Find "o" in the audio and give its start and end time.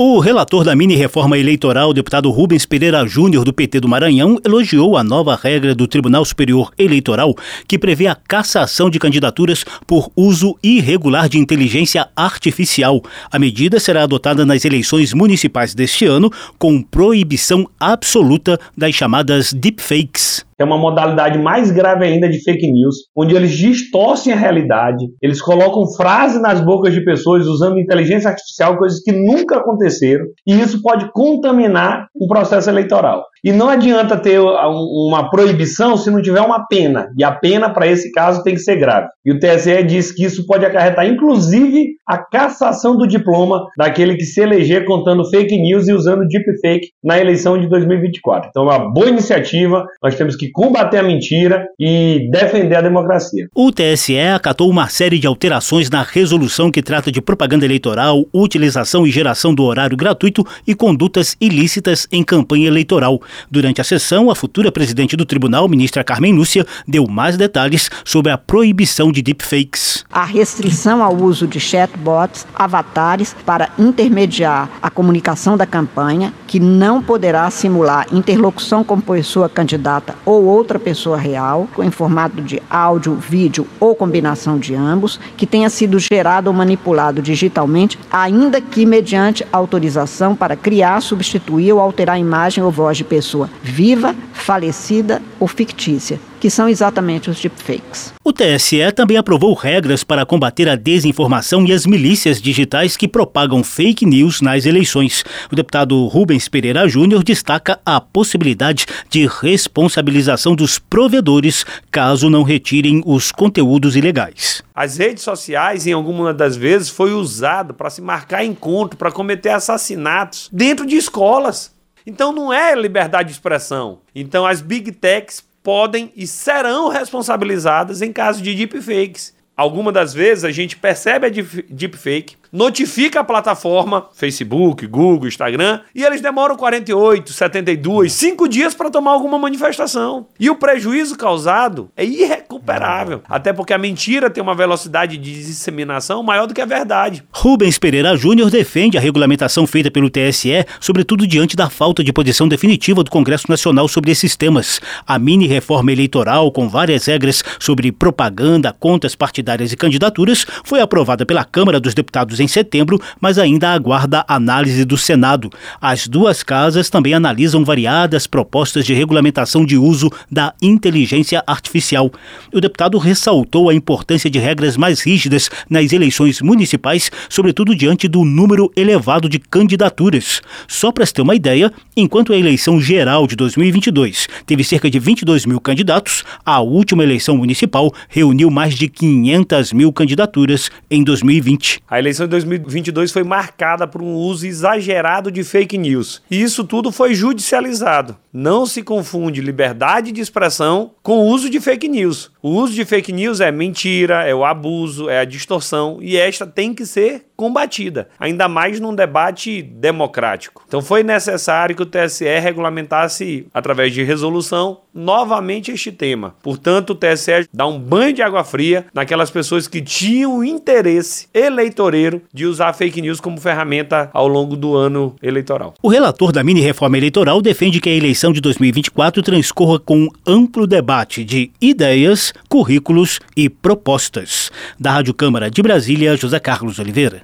0.00-0.20, 32.14-32.26, 39.32-39.38, 53.54-53.70, 98.24-98.32, 105.50-105.56, 140.50-140.56, 172.52-172.60, 201.18-201.26, 202.42-202.50, 204.34-204.44, 211.82-211.86, 216.90-216.94, 225.80-225.88